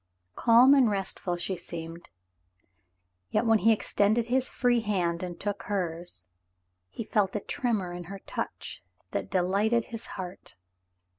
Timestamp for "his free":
4.25-4.79